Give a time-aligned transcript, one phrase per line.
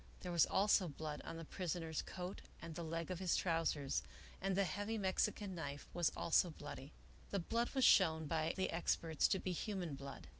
[0.21, 4.01] There was also blood on the prisoner's coat and the leg of his trousers,
[4.41, 6.91] and the heavy Mexican knife was also bloody.
[7.29, 10.25] The blood was shown by the experts to be human blood.